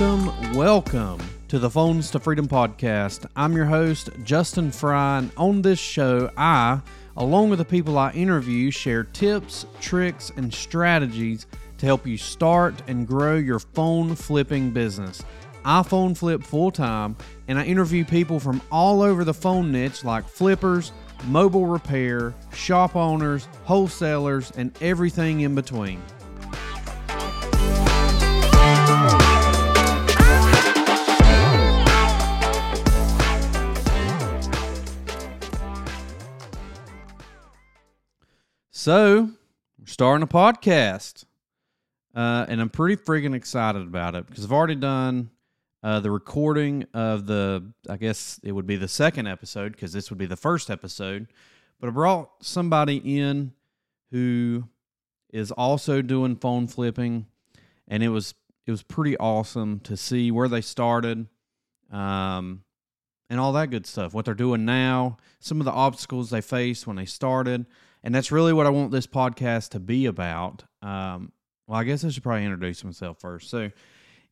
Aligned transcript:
Welcome, 0.00 0.54
welcome 0.54 1.20
to 1.48 1.58
the 1.58 1.68
Phones 1.68 2.10
to 2.12 2.20
Freedom 2.20 2.48
podcast. 2.48 3.26
I'm 3.36 3.54
your 3.54 3.66
host, 3.66 4.08
Justin 4.24 4.70
Fry, 4.70 5.18
and 5.18 5.30
on 5.36 5.60
this 5.60 5.78
show, 5.78 6.30
I, 6.38 6.80
along 7.18 7.50
with 7.50 7.58
the 7.58 7.66
people 7.66 7.98
I 7.98 8.10
interview, 8.12 8.70
share 8.70 9.04
tips, 9.04 9.66
tricks, 9.78 10.32
and 10.38 10.54
strategies 10.54 11.44
to 11.76 11.84
help 11.84 12.06
you 12.06 12.16
start 12.16 12.82
and 12.88 13.06
grow 13.06 13.36
your 13.36 13.58
phone 13.58 14.14
flipping 14.14 14.70
business. 14.70 15.22
I 15.66 15.82
phone 15.82 16.14
flip 16.14 16.42
full 16.42 16.70
time, 16.70 17.14
and 17.46 17.58
I 17.58 17.66
interview 17.66 18.06
people 18.06 18.40
from 18.40 18.62
all 18.72 19.02
over 19.02 19.22
the 19.22 19.34
phone 19.34 19.70
niche 19.70 20.02
like 20.02 20.26
flippers, 20.26 20.92
mobile 21.26 21.66
repair, 21.66 22.32
shop 22.54 22.96
owners, 22.96 23.48
wholesalers, 23.64 24.50
and 24.56 24.72
everything 24.80 25.40
in 25.40 25.54
between. 25.54 26.00
So, 38.82 39.28
we're 39.78 39.86
starting 39.88 40.22
a 40.22 40.26
podcast. 40.26 41.26
Uh, 42.14 42.46
and 42.48 42.62
I'm 42.62 42.70
pretty 42.70 42.96
freaking 42.96 43.34
excited 43.34 43.82
about 43.82 44.14
it 44.14 44.26
because 44.26 44.42
I've 44.42 44.52
already 44.52 44.74
done 44.74 45.28
uh, 45.82 46.00
the 46.00 46.10
recording 46.10 46.86
of 46.94 47.26
the, 47.26 47.62
I 47.90 47.98
guess 47.98 48.40
it 48.42 48.52
would 48.52 48.66
be 48.66 48.76
the 48.76 48.88
second 48.88 49.26
episode 49.26 49.72
because 49.72 49.92
this 49.92 50.08
would 50.08 50.18
be 50.18 50.24
the 50.24 50.34
first 50.34 50.70
episode. 50.70 51.26
But 51.78 51.88
I 51.88 51.90
brought 51.90 52.30
somebody 52.40 53.18
in 53.18 53.52
who 54.12 54.64
is 55.30 55.50
also 55.50 56.00
doing 56.00 56.36
phone 56.36 56.66
flipping, 56.66 57.26
and 57.86 58.02
it 58.02 58.08
was 58.08 58.34
it 58.66 58.70
was 58.70 58.82
pretty 58.82 59.14
awesome 59.18 59.80
to 59.80 59.94
see 59.94 60.30
where 60.30 60.48
they 60.48 60.62
started, 60.62 61.26
um, 61.92 62.64
and 63.28 63.38
all 63.38 63.52
that 63.52 63.68
good 63.68 63.84
stuff. 63.84 64.14
What 64.14 64.24
they're 64.24 64.32
doing 64.32 64.64
now, 64.64 65.18
some 65.38 65.60
of 65.60 65.66
the 65.66 65.70
obstacles 65.70 66.30
they 66.30 66.40
faced 66.40 66.86
when 66.86 66.96
they 66.96 67.04
started, 67.04 67.66
and 68.02 68.14
that's 68.14 68.32
really 68.32 68.52
what 68.52 68.66
I 68.66 68.70
want 68.70 68.90
this 68.90 69.06
podcast 69.06 69.70
to 69.70 69.80
be 69.80 70.06
about. 70.06 70.64
Um, 70.82 71.32
well, 71.66 71.78
I 71.78 71.84
guess 71.84 72.04
I 72.04 72.10
should 72.10 72.22
probably 72.22 72.44
introduce 72.44 72.82
myself 72.82 73.20
first. 73.20 73.50
So, 73.50 73.70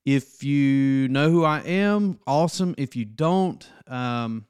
if 0.05 0.43
you 0.43 1.09
know 1.09 1.31
who 1.31 1.45
I 1.45 1.61
am, 1.61 2.19
awesome. 2.27 2.75
If 2.79 2.97
you 2.97 3.05
don't, 3.05 3.69
um, 3.87 4.47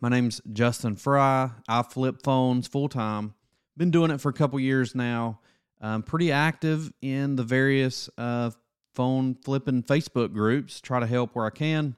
my 0.00 0.08
name's 0.08 0.40
Justin 0.52 0.96
Fry. 0.96 1.50
I 1.68 1.82
flip 1.82 2.22
phones 2.22 2.66
full 2.66 2.88
time. 2.88 3.34
Been 3.76 3.90
doing 3.90 4.10
it 4.10 4.20
for 4.20 4.30
a 4.30 4.32
couple 4.32 4.58
years 4.58 4.94
now. 4.94 5.40
I'm 5.80 6.02
pretty 6.02 6.32
active 6.32 6.92
in 7.02 7.36
the 7.36 7.44
various 7.44 8.08
uh, 8.16 8.50
phone 8.94 9.34
flipping 9.34 9.82
Facebook 9.82 10.32
groups. 10.32 10.80
Try 10.80 11.00
to 11.00 11.06
help 11.06 11.34
where 11.34 11.46
I 11.46 11.50
can. 11.50 11.96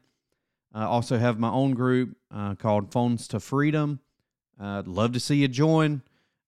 I 0.74 0.84
also 0.84 1.16
have 1.16 1.38
my 1.38 1.50
own 1.50 1.72
group 1.72 2.16
uh, 2.30 2.56
called 2.56 2.92
Phones 2.92 3.28
to 3.28 3.40
Freedom. 3.40 4.00
I'd 4.58 4.88
love 4.88 5.12
to 5.12 5.20
see 5.20 5.36
you 5.36 5.48
join 5.48 6.02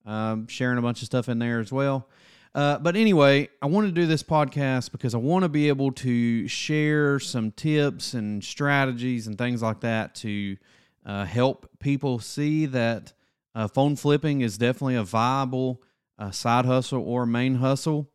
um, 0.08 0.46
sharing 0.48 0.78
a 0.78 0.82
bunch 0.82 1.02
of 1.02 1.06
stuff 1.06 1.28
in 1.28 1.38
there 1.38 1.60
as 1.60 1.70
well. 1.70 2.08
Uh, 2.54 2.78
but 2.78 2.96
anyway, 2.96 3.48
I 3.60 3.66
want 3.66 3.86
to 3.86 3.92
do 3.92 4.06
this 4.06 4.22
podcast 4.22 4.90
because 4.90 5.14
I 5.14 5.18
want 5.18 5.42
to 5.42 5.48
be 5.48 5.68
able 5.68 5.92
to 5.92 6.48
share 6.48 7.20
some 7.20 7.52
tips 7.52 8.14
and 8.14 8.42
strategies 8.42 9.26
and 9.26 9.36
things 9.36 9.62
like 9.62 9.80
that 9.80 10.14
to 10.16 10.56
uh, 11.04 11.24
help 11.26 11.68
people 11.78 12.18
see 12.18 12.66
that 12.66 13.12
uh, 13.54 13.68
phone 13.68 13.96
flipping 13.96 14.40
is 14.40 14.56
definitely 14.56 14.96
a 14.96 15.04
viable 15.04 15.82
uh, 16.18 16.30
side 16.30 16.64
hustle 16.64 17.02
or 17.02 17.26
main 17.26 17.56
hustle. 17.56 18.10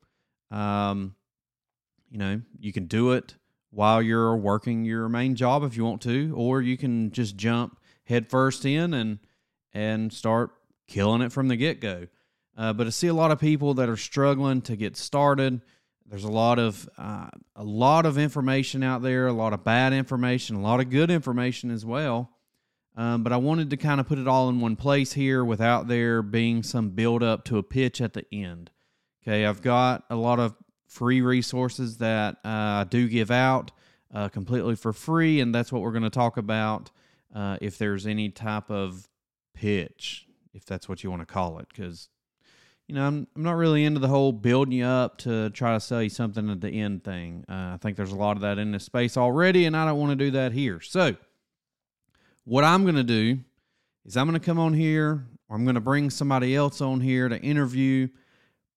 Um, 0.50 1.16
you 2.09 2.17
know, 2.17 2.41
you 2.59 2.73
can 2.73 2.88
do 2.88 3.12
it 3.12 3.35
while 3.69 4.01
you're 4.01 4.35
working 4.35 4.84
your 4.84 5.09
main 5.09 5.35
job 5.35 5.63
if 5.63 5.78
you 5.78 5.85
want 5.85 6.01
to, 6.01 6.34
or 6.35 6.62
you 6.62 6.75
can 6.75 7.12
just 7.12 7.38
jump 7.38 7.79
headfirst 8.06 8.66
in 8.66 8.94
and 8.94 9.19
and 9.73 10.12
start 10.12 10.51
killing 10.93 11.21
it 11.21 11.31
from 11.31 11.47
the 11.47 11.55
get 11.55 11.81
go. 11.81 12.07
Uh, 12.55 12.71
but 12.71 12.85
I 12.85 12.91
see 12.91 13.07
a 13.07 13.13
lot 13.13 13.31
of 13.31 13.39
people 13.39 13.73
that 13.75 13.89
are 13.89 13.97
struggling 13.97 14.61
to 14.63 14.75
get 14.75 14.95
started. 14.95 15.59
There's 16.05 16.23
a 16.23 16.31
lot 16.31 16.59
of 16.59 16.87
uh, 16.97 17.29
a 17.55 17.63
lot 17.63 18.05
of 18.05 18.17
information 18.17 18.83
out 18.83 19.01
there, 19.01 19.25
a 19.25 19.33
lot 19.33 19.53
of 19.53 19.63
bad 19.63 19.91
information, 19.93 20.55
a 20.57 20.61
lot 20.61 20.79
of 20.79 20.91
good 20.91 21.09
information 21.09 21.71
as 21.71 21.83
well. 21.83 22.29
Um, 22.95 23.23
but 23.23 23.33
I 23.33 23.37
wanted 23.37 23.71
to 23.71 23.77
kind 23.77 23.99
of 23.99 24.07
put 24.07 24.19
it 24.19 24.27
all 24.27 24.49
in 24.49 24.61
one 24.61 24.75
place 24.75 25.13
here 25.13 25.43
without 25.43 25.87
there 25.87 26.21
being 26.21 26.61
some 26.61 26.91
build 26.91 27.23
up 27.23 27.43
to 27.45 27.57
a 27.57 27.63
pitch 27.63 27.99
at 27.99 28.13
the 28.13 28.25
end. 28.31 28.69
Okay, 29.23 29.47
I've 29.47 29.63
got 29.63 30.03
a 30.11 30.15
lot 30.15 30.39
of 30.39 30.53
free 30.85 31.21
resources 31.21 31.97
that 31.97 32.35
uh, 32.45 32.83
I 32.83 32.85
do 32.87 33.07
give 33.07 33.31
out 33.31 33.71
uh, 34.13 34.29
completely 34.29 34.75
for 34.75 34.93
free, 34.93 35.39
and 35.39 35.55
that's 35.55 35.71
what 35.71 35.81
we're 35.81 35.91
going 35.91 36.03
to 36.03 36.11
talk 36.11 36.37
about. 36.37 36.91
Uh, 37.33 37.57
if 37.61 37.79
there's 37.79 38.05
any 38.05 38.29
type 38.29 38.69
of 38.69 39.07
pitch, 39.55 40.27
if 40.53 40.66
that's 40.66 40.88
what 40.88 41.03
you 41.03 41.09
want 41.09 41.22
to 41.22 41.25
call 41.25 41.59
it, 41.59 41.68
because 41.69 42.09
you 42.88 42.96
know 42.96 43.06
I'm 43.06 43.28
I'm 43.36 43.44
not 43.44 43.53
really 43.53 43.84
into 43.84 44.00
the 44.00 44.08
whole 44.08 44.31
building 44.31 44.74
you 44.74 44.86
up 44.86 45.18
to 45.19 45.50
try 45.52 45.74
to 45.74 45.80
sell 45.80 46.02
you 46.02 46.09
something 46.09 46.50
at 46.50 46.62
the 46.62 46.69
end 46.69 47.03
thing. 47.03 47.46
Uh, 47.50 47.74
I 47.74 47.78
think 47.81 47.97
there's 47.97 48.12
a 48.12 48.18
lot 48.18 48.38
of 48.38 48.41
that 48.41 48.58
in 48.58 48.72
this 48.72 48.84
space 48.84 49.18
already, 49.18 49.66
and 49.66 49.75
I 49.75 49.86
don't 49.86 50.00
want 50.00 50.12
to 50.12 50.25
do 50.25 50.31
that 50.31 50.52
here. 50.52 50.80
So, 50.80 51.16
what 52.46 52.64
I'm 52.64 52.84
going 52.84 52.96
to 52.96 53.03
do 53.03 53.40
is 54.06 54.18
I'm 54.18 54.28
going 54.28 54.40
to 54.40 54.46
come 54.46 54.59
on 54.59 54.74
here, 54.74 55.25
or 55.50 55.56
I'm 55.56 55.66
going 55.66 55.75
to 55.75 55.81
bring 55.81 56.09
somebody 56.09 56.56
else 56.56 56.81
on 56.81 57.02
here 57.02 57.30
to 57.30 57.40
interview, 57.41 58.08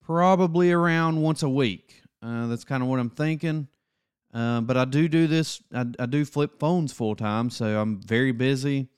probably 0.01 0.71
around 0.71 1.21
once 1.21 1.43
a 1.43 1.49
week. 1.49 2.01
Uh, 2.21 2.47
that's 2.47 2.63
kind 2.63 2.81
of 2.81 2.89
what 2.89 2.99
I'm 2.99 3.09
thinking. 3.09 3.67
Uh, 4.33 4.61
but 4.61 4.77
I 4.77 4.85
do 4.85 5.07
do 5.07 5.27
this. 5.27 5.61
I, 5.73 5.85
I 5.99 6.05
do 6.05 6.25
flip 6.25 6.59
phones 6.59 6.91
full 6.91 7.15
time, 7.15 7.49
so 7.49 7.79
I'm 7.79 8.01
very 8.01 8.31
busy. 8.31 8.89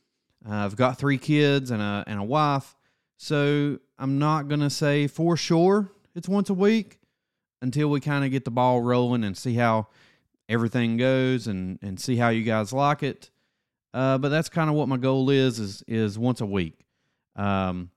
Uh, 0.48 0.56
I've 0.56 0.76
got 0.76 0.98
three 0.98 1.18
kids 1.18 1.72
and 1.72 1.82
a 1.82 2.04
and 2.08 2.20
a 2.20 2.24
wife, 2.24 2.76
so 3.18 3.80
I'm 3.98 4.20
not 4.20 4.48
gonna 4.48 4.70
say 4.70 5.08
for 5.08 5.36
sure 5.36 5.92
it's 6.16 6.30
once 6.30 6.50
a 6.50 6.54
week 6.54 7.00
until 7.62 7.90
we 7.90 8.00
kind 8.00 8.24
of 8.24 8.32
get 8.32 8.46
the 8.46 8.52
ball 8.52 8.82
rolling 8.82 9.24
and 9.24 9.38
see 9.38 9.56
how 9.56 9.88
everything 10.48 10.98
goes 10.98 11.48
and 11.48 11.80
and 11.82 12.00
see 12.00 12.16
how 12.16 12.30
you 12.30 12.44
guys 12.44 12.72
like 12.72 13.04
it. 13.04 13.30
Uh, 13.94 14.18
but 14.18 14.30
that's 14.30 14.50
kind 14.50 14.70
of 14.70 14.76
what 14.76 14.88
my 14.88 14.98
goal 14.98 15.30
is 15.30 15.60
is 15.60 15.84
is 15.88 16.18
once 16.18 16.42
a 16.42 16.46
week. 16.46 16.86
Um, 17.36 17.92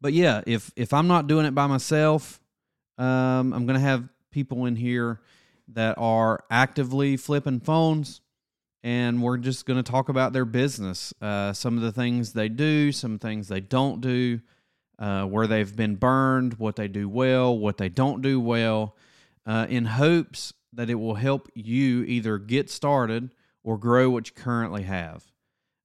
but 0.00 0.12
yeah, 0.12 0.42
if 0.46 0.70
if 0.76 0.92
I'm 0.92 1.06
not 1.06 1.26
doing 1.26 1.46
it 1.46 1.54
by 1.54 1.66
myself, 1.66 2.40
um, 2.98 3.52
I'm 3.52 3.66
gonna 3.66 3.80
have 3.80 4.08
people 4.30 4.66
in 4.66 4.76
here 4.76 5.20
that 5.68 5.96
are 5.98 6.44
actively 6.50 7.16
flipping 7.16 7.60
phones 7.60 8.20
and 8.86 9.20
we're 9.20 9.36
just 9.36 9.66
going 9.66 9.82
to 9.82 9.90
talk 9.90 10.08
about 10.08 10.32
their 10.32 10.44
business, 10.44 11.12
uh, 11.20 11.52
some 11.52 11.76
of 11.76 11.82
the 11.82 11.90
things 11.90 12.34
they 12.34 12.48
do, 12.48 12.92
some 12.92 13.18
things 13.18 13.48
they 13.48 13.58
don't 13.58 14.00
do, 14.00 14.40
uh, 15.00 15.24
where 15.24 15.48
they've 15.48 15.74
been 15.74 15.96
burned, 15.96 16.54
what 16.54 16.76
they 16.76 16.86
do 16.86 17.08
well, 17.08 17.58
what 17.58 17.78
they 17.78 17.88
don't 17.88 18.22
do 18.22 18.38
well, 18.38 18.94
uh, 19.44 19.66
in 19.68 19.86
hopes 19.86 20.52
that 20.72 20.88
it 20.88 20.94
will 20.94 21.16
help 21.16 21.50
you 21.52 22.04
either 22.04 22.38
get 22.38 22.70
started 22.70 23.34
or 23.64 23.76
grow 23.76 24.08
what 24.08 24.28
you 24.28 24.34
currently 24.40 24.84
have. 24.84 25.24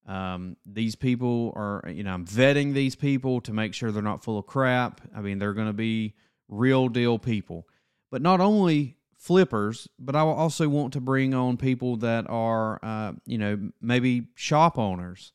Um, 0.06 0.56
these 0.64 0.94
people 0.94 1.54
are, 1.56 1.84
you 1.90 2.04
know, 2.04 2.14
I'm 2.14 2.28
vetting 2.28 2.76
these 2.76 2.96
people 2.96 3.42
to 3.42 3.52
make 3.52 3.74
sure 3.74 3.92
they're 3.92 4.04
not 4.04 4.24
full 4.24 4.38
of 4.38 4.46
crap. 4.46 5.02
I 5.16 5.22
mean, 5.22 5.40
they're 5.40 5.54
going 5.54 5.66
to 5.66 5.74
be 5.74 6.14
real 6.48 6.88
deal 6.88 7.18
people. 7.18 7.68
But 8.12 8.22
not 8.22 8.42
only 8.42 8.98
flippers, 9.22 9.88
but 10.00 10.16
I 10.16 10.22
also 10.22 10.68
want 10.68 10.94
to 10.94 11.00
bring 11.00 11.36
on 11.36 11.56
people 11.56 11.98
that 11.98 12.26
are, 12.28 12.80
uh, 12.82 13.14
you 13.28 13.38
know, 13.38 13.70
maybe 13.80 14.30
shop 14.34 14.80
owners, 14.80 15.32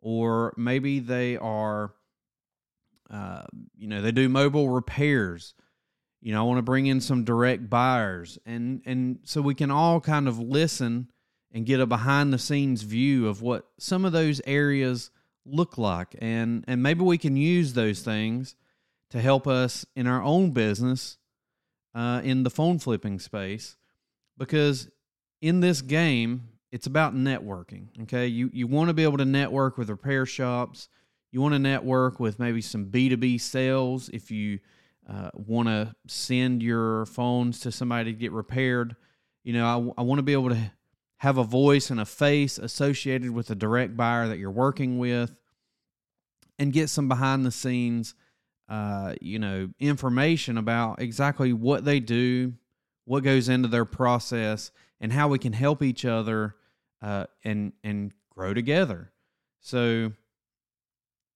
or 0.00 0.52
maybe 0.56 0.98
they 0.98 1.36
are, 1.36 1.94
uh, 3.08 3.44
you 3.76 3.86
know, 3.86 4.02
they 4.02 4.10
do 4.10 4.28
mobile 4.28 4.68
repairs. 4.68 5.54
You 6.20 6.32
know, 6.32 6.40
I 6.40 6.46
want 6.48 6.58
to 6.58 6.62
bring 6.62 6.86
in 6.86 7.00
some 7.00 7.22
direct 7.22 7.70
buyers, 7.70 8.40
and 8.44 8.82
and 8.84 9.20
so 9.22 9.40
we 9.40 9.54
can 9.54 9.70
all 9.70 10.00
kind 10.00 10.26
of 10.26 10.40
listen 10.40 11.08
and 11.52 11.64
get 11.64 11.78
a 11.78 11.86
behind 11.86 12.32
the 12.32 12.40
scenes 12.40 12.82
view 12.82 13.28
of 13.28 13.40
what 13.40 13.68
some 13.78 14.04
of 14.04 14.10
those 14.10 14.40
areas 14.46 15.12
look 15.46 15.78
like, 15.78 16.16
and 16.18 16.64
and 16.66 16.82
maybe 16.82 17.04
we 17.04 17.18
can 17.18 17.36
use 17.36 17.74
those 17.74 18.00
things 18.02 18.56
to 19.10 19.20
help 19.20 19.46
us 19.46 19.86
in 19.94 20.08
our 20.08 20.24
own 20.24 20.50
business 20.50 21.17
uh, 21.98 22.20
in 22.22 22.44
the 22.44 22.50
phone 22.50 22.78
flipping 22.78 23.18
space 23.18 23.76
because 24.36 24.88
in 25.40 25.58
this 25.58 25.82
game 25.82 26.48
it's 26.70 26.86
about 26.86 27.12
networking 27.12 27.88
okay? 28.02 28.28
You 28.28 28.50
you 28.52 28.68
want 28.68 28.88
to 28.88 28.94
be 28.94 29.02
able 29.02 29.18
to 29.18 29.24
network 29.24 29.76
with 29.76 29.90
repair 29.90 30.24
shops. 30.24 30.88
You 31.32 31.40
want 31.40 31.54
to 31.54 31.58
network 31.58 32.20
with 32.20 32.38
maybe 32.38 32.60
some 32.60 32.86
b2b 32.86 33.40
sales 33.40 34.10
if 34.10 34.30
you 34.30 34.60
uh, 35.08 35.30
want 35.34 35.66
to 35.66 35.92
send 36.06 36.62
your 36.62 37.06
phones 37.06 37.58
to 37.60 37.72
somebody 37.72 38.12
to 38.12 38.18
get 38.18 38.30
repaired. 38.30 38.94
You 39.42 39.54
know 39.54 39.94
I, 39.96 40.00
I 40.00 40.04
want 40.04 40.20
to 40.20 40.22
be 40.22 40.34
able 40.34 40.50
to 40.50 40.70
have 41.16 41.36
a 41.36 41.44
voice 41.44 41.90
and 41.90 41.98
a 41.98 42.04
face 42.04 42.58
associated 42.58 43.32
with 43.32 43.48
the 43.48 43.56
direct 43.56 43.96
buyer 43.96 44.28
that 44.28 44.38
you're 44.38 44.52
working 44.52 45.00
with 45.00 45.34
and 46.60 46.72
get 46.72 46.90
some 46.90 47.08
behind 47.08 47.44
the 47.44 47.50
scenes 47.50 48.14
uh, 48.68 49.14
you 49.20 49.38
know, 49.38 49.70
information 49.78 50.58
about 50.58 51.00
exactly 51.00 51.52
what 51.52 51.84
they 51.84 52.00
do, 52.00 52.52
what 53.04 53.24
goes 53.24 53.48
into 53.48 53.68
their 53.68 53.84
process, 53.84 54.70
and 55.00 55.12
how 55.12 55.28
we 55.28 55.38
can 55.38 55.52
help 55.52 55.82
each 55.82 56.04
other 56.04 56.56
uh, 57.00 57.24
and 57.44 57.72
and 57.82 58.12
grow 58.30 58.52
together. 58.52 59.12
So, 59.60 60.12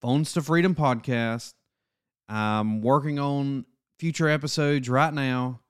Phones 0.01 0.33
to 0.35 0.43
Freedom 0.43 0.75
podcast. 0.75 1.55
I'm 2.29 2.81
working 2.83 3.19
on 3.19 3.67
future 3.99 4.29
episodes 4.29 4.89
right 4.89 5.13
now, 5.13 5.61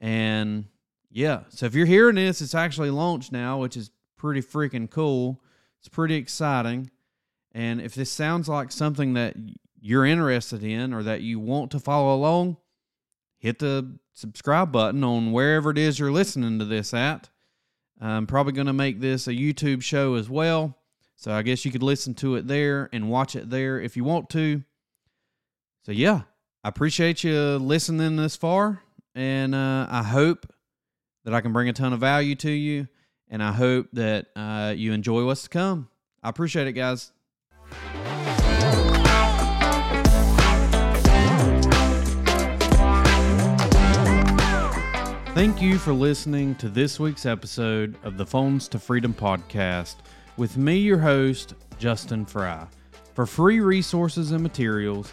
and 0.00 0.66
yeah. 1.10 1.42
So 1.50 1.66
if 1.66 1.74
you're 1.74 1.86
hearing 1.86 2.16
this, 2.16 2.40
it's 2.40 2.54
actually 2.54 2.90
launched 2.90 3.32
now, 3.32 3.58
which 3.58 3.76
is 3.76 3.90
pretty 4.16 4.40
freaking 4.40 4.90
cool. 4.90 5.40
It's 5.78 5.88
pretty 5.88 6.14
exciting. 6.14 6.90
And 7.52 7.80
if 7.80 7.94
this 7.94 8.10
sounds 8.10 8.48
like 8.48 8.72
something 8.72 9.14
that 9.14 9.36
you're 9.82 10.06
interested 10.06 10.62
in 10.62 10.94
or 10.94 11.02
that 11.02 11.22
you 11.22 11.40
want 11.40 11.72
to 11.72 11.80
follow 11.80 12.14
along, 12.14 12.56
hit 13.38 13.58
the 13.58 13.98
subscribe 14.14 14.70
button 14.70 15.02
on 15.02 15.32
wherever 15.32 15.70
it 15.70 15.78
is 15.78 15.98
you're 15.98 16.12
listening 16.12 16.60
to 16.60 16.64
this 16.64 16.94
at. 16.94 17.28
I'm 18.00 18.26
probably 18.26 18.52
going 18.52 18.68
to 18.68 18.72
make 18.72 19.00
this 19.00 19.26
a 19.26 19.32
YouTube 19.32 19.82
show 19.82 20.14
as 20.14 20.30
well. 20.30 20.78
So 21.16 21.32
I 21.32 21.42
guess 21.42 21.64
you 21.64 21.72
could 21.72 21.82
listen 21.82 22.14
to 22.14 22.36
it 22.36 22.46
there 22.46 22.88
and 22.92 23.10
watch 23.10 23.36
it 23.36 23.50
there 23.50 23.80
if 23.80 23.96
you 23.96 24.04
want 24.04 24.30
to. 24.30 24.62
So 25.84 25.92
yeah, 25.92 26.22
I 26.62 26.68
appreciate 26.68 27.24
you 27.24 27.56
listening 27.58 28.16
this 28.16 28.36
far. 28.36 28.82
And 29.14 29.54
uh, 29.54 29.88
I 29.90 30.02
hope 30.02 30.46
that 31.24 31.34
I 31.34 31.40
can 31.40 31.52
bring 31.52 31.68
a 31.68 31.72
ton 31.72 31.92
of 31.92 32.00
value 32.00 32.34
to 32.36 32.50
you. 32.50 32.88
And 33.28 33.42
I 33.42 33.52
hope 33.52 33.88
that 33.94 34.26
uh, 34.36 34.74
you 34.76 34.92
enjoy 34.92 35.24
what's 35.24 35.42
to 35.44 35.48
come. 35.48 35.88
I 36.22 36.28
appreciate 36.28 36.66
it, 36.68 36.72
guys. 36.72 37.12
Thank 45.34 45.62
you 45.62 45.78
for 45.78 45.94
listening 45.94 46.54
to 46.56 46.68
this 46.68 47.00
week's 47.00 47.24
episode 47.24 47.96
of 48.04 48.18
the 48.18 48.26
Phones 48.26 48.68
to 48.68 48.78
Freedom 48.78 49.14
podcast 49.14 49.94
with 50.36 50.58
me, 50.58 50.76
your 50.76 50.98
host, 50.98 51.54
Justin 51.78 52.26
Fry. 52.26 52.66
For 53.14 53.24
free 53.24 53.60
resources 53.60 54.32
and 54.32 54.42
materials, 54.42 55.10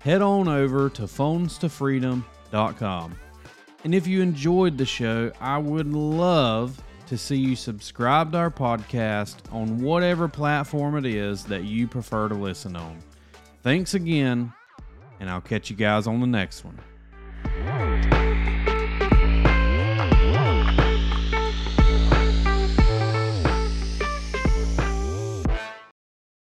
head 0.00 0.20
on 0.20 0.46
over 0.46 0.90
to 0.90 1.04
phonestofreedom.com. 1.04 3.18
And 3.84 3.94
if 3.94 4.06
you 4.06 4.20
enjoyed 4.20 4.76
the 4.76 4.84
show, 4.84 5.32
I 5.40 5.56
would 5.56 5.90
love 5.90 6.78
to 7.06 7.16
see 7.16 7.38
you 7.38 7.56
subscribe 7.56 8.32
to 8.32 8.38
our 8.38 8.50
podcast 8.50 9.36
on 9.50 9.80
whatever 9.80 10.28
platform 10.28 10.98
it 10.98 11.06
is 11.06 11.44
that 11.44 11.64
you 11.64 11.88
prefer 11.88 12.28
to 12.28 12.34
listen 12.34 12.76
on. 12.76 12.98
Thanks 13.62 13.94
again, 13.94 14.52
and 15.18 15.30
I'll 15.30 15.40
catch 15.40 15.70
you 15.70 15.76
guys 15.76 16.06
on 16.06 16.20
the 16.20 16.26
next 16.26 16.62
one. 16.62 16.78